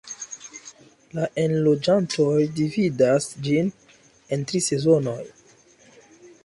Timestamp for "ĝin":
3.49-3.71